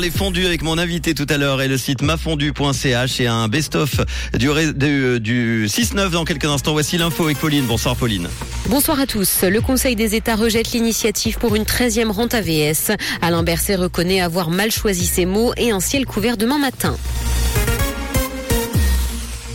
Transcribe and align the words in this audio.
Les 0.00 0.10
fondus 0.10 0.46
avec 0.46 0.62
mon 0.62 0.78
invité 0.78 1.12
tout 1.14 1.26
à 1.28 1.36
l'heure 1.36 1.60
et 1.60 1.68
le 1.68 1.76
site 1.76 2.00
mafondu.ch 2.00 3.20
et 3.20 3.26
un 3.26 3.46
best-of 3.48 4.00
du, 4.32 4.48
du, 4.72 5.20
du 5.20 5.66
6-9 5.66 6.08
dans 6.08 6.24
quelques 6.24 6.46
instants. 6.46 6.72
Voici 6.72 6.96
l'info 6.96 7.24
avec 7.24 7.36
Pauline. 7.36 7.66
Bonsoir 7.66 7.94
Pauline. 7.94 8.26
Bonsoir 8.70 8.98
à 8.98 9.06
tous. 9.06 9.42
Le 9.42 9.60
Conseil 9.60 9.94
des 9.94 10.14
États 10.14 10.34
rejette 10.34 10.72
l'initiative 10.72 11.36
pour 11.36 11.56
une 11.56 11.64
13e 11.64 12.10
rente 12.10 12.32
AVS. 12.32 12.92
Alain 13.20 13.42
Berset 13.42 13.76
reconnaît 13.76 14.22
avoir 14.22 14.48
mal 14.48 14.70
choisi 14.70 15.04
ses 15.04 15.26
mots 15.26 15.52
et 15.58 15.72
un 15.72 15.80
ciel 15.80 16.06
couvert 16.06 16.38
demain 16.38 16.56
matin. 16.56 16.96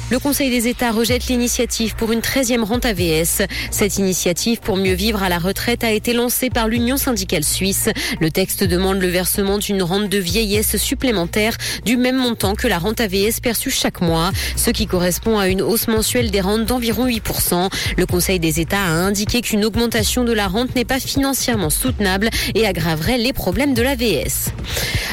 Le 0.10 0.20
Conseil 0.20 0.50
des 0.50 0.70
États 0.70 0.92
rejette 0.92 1.28
l'initiative 1.28 1.94
pour 1.96 2.14
une 2.14 2.22
13e 2.22 2.64
rente 2.64 2.86
AVS. 2.86 3.42
Cette 3.72 3.98
initiative 3.98 4.62
pour 4.62 4.78
mieux 4.78 4.94
vivre 4.94 5.22
à 5.22 5.28
la 5.28 5.38
retraite 5.38 5.84
a 5.84 5.92
été 5.92 6.14
lancée 6.14 6.50
par 6.50 6.70
l'Union 6.70 6.96
syndicale 6.96 7.44
suisse. 7.44 7.90
Le 8.22 8.32
texte 8.32 8.64
demande 8.64 9.02
le 9.02 9.10
versement 9.10 9.58
d'une 9.58 9.84
rente 9.84 10.08
de 10.08 10.18
vieillesse 10.18 10.78
supplémentaire 10.78 11.58
du 11.84 11.98
même 11.98 12.16
montant 12.16 12.56
que 12.56 12.70
la 12.70 12.78
rente 12.78 13.02
AVS 13.02 13.42
perçue 13.42 13.70
chaque 13.70 14.00
mois, 14.00 14.32
ce 14.56 14.72
qui 14.72 14.88
correspond 14.88 15.40
à 15.40 15.50
une 15.50 15.62
hausse 15.62 15.90
mensuelle 15.90 16.32
des 16.32 16.40
rentes 16.40 16.66
d'environ 16.66 17.06
8%. 17.06 17.70
Le 17.98 18.06
Conseil 18.06 18.40
des 18.40 18.62
États 18.62 18.84
a 18.84 18.92
indiqué 18.92 19.42
qu'une 19.42 19.66
augmentation 19.66 20.24
de 20.24 20.32
la 20.32 20.48
rente 20.48 20.74
n'est 20.74 20.86
pas 20.86 21.02
financièrement 21.02 21.70
soutenable 21.70 22.30
et 22.56 22.66
aggraverait 22.66 23.18
les 23.18 23.34
problèmes 23.34 23.74
de 23.74 23.82
l'AVS. 23.82 24.54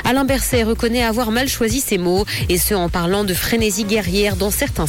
Alain 0.05 0.25
Berset 0.25 0.63
reconnaît 0.63 1.03
avoir 1.03 1.31
mal 1.31 1.49
choisi 1.49 1.81
ses 1.81 1.99
mots, 1.99 2.27
et 2.49 2.59
ce 2.59 2.75
en 2.75 2.91
parlant 2.91 3.25
de 3.25 3.33
frénésie 3.33 3.85
guerrière 3.85 4.37
dans 4.37 4.51
certains 4.51 4.84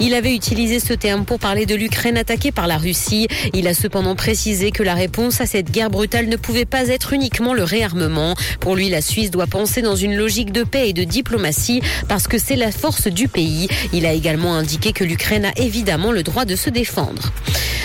Il 0.00 0.14
avait 0.14 0.34
utilisé 0.34 0.80
ce 0.80 0.92
terme 0.92 1.24
pour 1.24 1.38
parler 1.38 1.66
de 1.66 1.74
l'Ukraine 1.74 2.16
attaquée 2.16 2.52
par 2.52 2.66
la 2.66 2.78
Russie. 2.78 3.28
Il 3.54 3.66
a 3.68 3.74
cependant 3.74 4.14
précisé 4.14 4.70
que 4.70 4.82
la 4.82 4.94
réponse 4.94 5.40
à 5.40 5.46
cette 5.46 5.70
guerre 5.70 5.90
brutale 5.90 6.26
ne 6.28 6.36
pouvait 6.36 6.64
pas 6.64 6.88
être 6.88 7.12
uniquement 7.12 7.54
le 7.54 7.64
réarmement. 7.64 8.34
Pour 8.60 8.76
lui, 8.76 8.88
la 8.88 9.00
Suisse 9.00 9.30
doit 9.30 9.46
penser 9.46 9.82
dans 9.82 9.96
une 9.96 10.16
logique 10.16 10.52
de 10.52 10.62
paix 10.64 10.88
et 10.88 10.92
de 10.92 11.04
diplomatie 11.04 11.82
parce 12.08 12.28
que 12.28 12.38
c'est 12.38 12.56
la 12.56 12.72
force 12.72 13.08
du 13.08 13.28
pays. 13.28 13.68
Il 13.92 14.06
a 14.06 14.12
également 14.12 14.54
indiqué 14.54 14.92
que 14.92 15.04
l'Ukraine 15.04 15.44
a 15.44 15.52
évidemment 15.56 16.12
le 16.12 16.22
droit 16.22 16.44
de 16.44 16.56
se 16.56 16.70
défendre. 16.70 17.32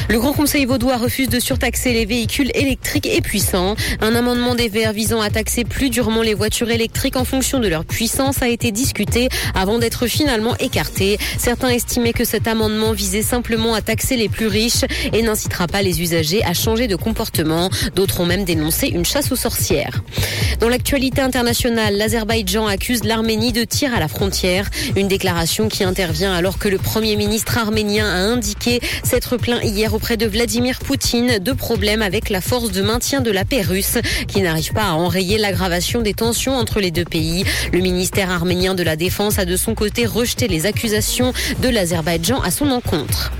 Le 0.10 0.20
Grand 0.20 0.32
Conseil 0.32 0.64
vaudois 0.64 0.96
refuse 0.96 1.28
de 1.28 1.40
surtaxer 1.40 1.92
les 1.92 2.06
véhicules 2.06 2.50
électriques 2.54 3.08
et 3.08 3.20
puissants. 3.20 3.76
Un 4.00 4.16
amendement 4.16 4.56
des 4.56 4.70
Verts 4.70 4.94
visant 4.94 5.20
à 5.20 5.30
taxer 5.30 5.66
plus 5.66 5.90
durement 5.90 6.22
les 6.22 6.34
voitures 6.34 6.70
électriques 6.70 7.18
en 7.18 7.26
fonction 7.26 7.60
de 7.60 7.68
leur 7.68 7.84
puissance 7.84 8.42
a 8.42 8.48
été 8.48 8.72
discuté 8.72 9.28
avant 9.54 9.80
d'être 9.80 10.08
finalement 10.08 10.56
écarté. 10.58 11.17
Certains 11.38 11.70
estimaient 11.70 12.14
que 12.14 12.26
cet 12.26 12.48
amendement 12.48 12.92
visait 12.92 13.22
simplement 13.22 13.74
à 13.74 13.82
taxer 13.82 14.18
les 14.18 14.30
plus 14.30 14.48
riches 14.48 14.86
et 15.14 15.22
n'incitera 15.22 15.68
pas 15.68 15.82
les 15.82 16.02
usagers 16.02 16.44
à 16.44 16.54
changer 16.54 16.88
de 16.88 16.96
comportement. 16.96 17.70
D'autres 17.96 18.20
ont 18.20 18.26
même 18.26 18.46
dénoncé 18.46 18.88
une 18.88 19.06
chasse 19.06 19.32
aux 19.32 19.36
sorcières. 19.36 20.04
Dans 20.60 20.70
l'actualité 20.70 21.22
internationale, 21.22 21.96
l'Azerbaïdjan 21.98 22.66
accuse 22.68 23.04
l'Arménie 23.04 23.52
de 23.52 23.64
tir 23.64 23.94
à 23.94 24.00
la 24.00 24.08
frontière. 24.08 24.70
Une 24.96 25.08
déclaration 25.08 25.68
qui 25.68 25.84
intervient 25.84 26.34
alors 26.34 26.58
que 26.58 26.68
le 26.68 26.78
Premier 26.78 27.16
ministre 27.16 27.58
arménien 27.58 28.08
a 28.08 28.18
indiqué 28.18 28.80
s'être 29.04 29.38
plaint 29.38 29.64
hier 29.64 29.94
auprès 29.94 30.18
de 30.18 30.26
Vladimir 30.26 30.80
Poutine 30.80 31.40
de 31.40 31.52
problèmes 31.52 32.02
avec 32.02 32.30
la 32.30 32.42
force 32.42 32.72
de 32.72 32.82
maintien 32.82 33.22
de 33.22 33.32
la 33.32 33.46
paix 33.46 33.62
russe 33.62 33.98
qui 34.28 34.42
n'arrive 34.42 34.74
pas 34.74 34.90
à 34.90 34.94
enrayer 34.94 35.38
l'aggravation 35.38 36.02
des 36.02 36.14
tensions 36.14 36.56
entre 36.56 36.80
les 36.80 36.92
deux 36.92 37.06
pays. 37.06 37.46
Le 37.72 37.80
ministère 37.80 38.32
arménien 38.32 38.76
de 38.76 38.84
la 38.84 38.96
Défense 38.96 39.40
a 39.40 39.46
de 39.46 39.56
son 39.56 39.76
côté 39.76 40.06
rejeté 40.06 40.48
les 40.48 40.66
accusations 40.66 41.07
de 41.08 41.70
l'Azerbaïdjan 41.70 42.42
à 42.42 42.52
son 42.52 42.70
encontre. 42.70 43.32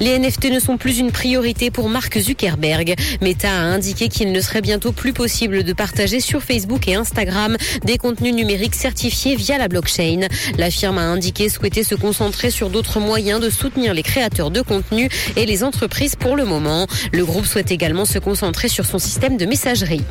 Les 0.00 0.16
NFT 0.16 0.52
ne 0.52 0.60
sont 0.60 0.76
plus 0.76 0.98
une 0.98 1.10
priorité 1.10 1.72
pour 1.72 1.88
Mark 1.88 2.16
Zuckerberg. 2.16 2.94
Meta 3.20 3.50
a 3.50 3.62
indiqué 3.62 4.08
qu'il 4.08 4.30
ne 4.30 4.40
serait 4.40 4.60
bientôt 4.60 4.92
plus 4.92 5.12
possible 5.12 5.64
de 5.64 5.72
partager 5.72 6.20
sur 6.20 6.42
Facebook 6.42 6.86
et 6.86 6.94
Instagram 6.94 7.56
des 7.84 7.98
contenus 7.98 8.34
numériques 8.34 8.76
certifiés 8.76 9.34
via 9.34 9.58
la 9.58 9.66
blockchain. 9.66 10.28
La 10.58 10.70
firme 10.70 10.98
a 10.98 11.02
indiqué 11.02 11.48
souhaiter 11.48 11.82
se 11.82 11.96
concentrer 11.96 12.50
sur 12.50 12.70
d'autres 12.70 13.00
moyens 13.00 13.40
de 13.40 13.50
soutenir 13.50 13.94
les 13.94 14.04
créateurs 14.04 14.52
de 14.52 14.60
contenu 14.60 15.08
et 15.34 15.44
les 15.44 15.64
entreprises 15.64 16.14
pour 16.14 16.36
le 16.36 16.44
moment. 16.44 16.86
Le 17.12 17.24
groupe 17.24 17.46
souhaite 17.46 17.72
également 17.72 18.04
se 18.04 18.20
concentrer 18.20 18.68
sur 18.68 18.86
son 18.86 19.00
système 19.00 19.36
de 19.36 19.46
messagerie. 19.46 20.04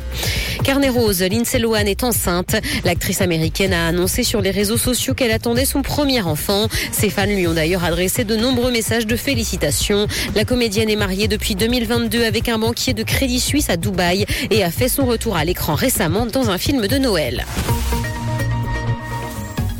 Carnet 0.64 0.90
Rose, 0.90 1.22
Lindsay 1.22 1.58
Lohan 1.58 1.86
est 1.86 2.04
enceinte. 2.04 2.56
L'actrice 2.84 3.22
américaine 3.22 3.72
a 3.72 3.86
annoncé 3.86 4.22
sur 4.22 4.42
les 4.42 4.50
réseaux 4.50 4.76
sociaux 4.76 5.14
qu'elle 5.14 5.30
attendait 5.30 5.64
son 5.64 5.80
premier 5.80 6.20
enfant. 6.20 6.68
Ses 6.98 7.10
fans 7.10 7.26
lui 7.26 7.46
ont 7.46 7.54
d'ailleurs 7.54 7.84
adressé 7.84 8.24
de 8.24 8.34
nombreux 8.34 8.72
messages 8.72 9.06
de 9.06 9.14
félicitations. 9.14 10.08
La 10.34 10.44
comédienne 10.44 10.90
est 10.90 10.96
mariée 10.96 11.28
depuis 11.28 11.54
2022 11.54 12.24
avec 12.24 12.48
un 12.48 12.58
banquier 12.58 12.92
de 12.92 13.04
Crédit 13.04 13.38
Suisse 13.38 13.70
à 13.70 13.76
Dubaï 13.76 14.26
et 14.50 14.64
a 14.64 14.70
fait 14.72 14.88
son 14.88 15.06
retour 15.06 15.36
à 15.36 15.44
l'écran 15.44 15.76
récemment 15.76 16.26
dans 16.26 16.50
un 16.50 16.58
film 16.58 16.88
de 16.88 16.98
Noël. 16.98 17.46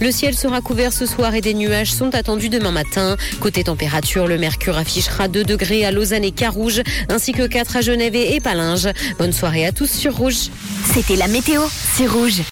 Le 0.01 0.12
ciel 0.12 0.37
sera 0.37 0.61
couvert 0.61 0.93
ce 0.93 1.06
soir 1.06 1.34
et 1.34 1.41
des 1.41 1.55
nuages 1.55 1.93
sont 1.93 2.15
attendus 2.15 2.51
demain 2.51 2.71
matin. 2.71 3.17
Côté 3.41 3.65
température, 3.65 4.29
le 4.29 4.39
mercure 4.39 4.79
affichera 4.79 5.27
2 5.27 5.43
degrés 5.43 5.85
à 5.85 5.91
Lausanne 5.91 6.23
et 6.23 6.31
Carouge, 6.31 6.83
ainsi 7.09 7.33
que 7.33 7.49
4 7.49 7.79
à 7.79 7.81
Genève 7.81 8.15
et 8.15 8.39
Palinges. 8.39 8.91
Bonne 9.19 9.33
soirée 9.33 9.67
à 9.67 9.73
tous 9.73 9.91
sur 9.91 10.17
Rouge. 10.17 10.50
C'était 10.95 11.17
la 11.17 11.27
météo, 11.27 11.62
c'est 11.97 12.06
Rouge. 12.06 12.43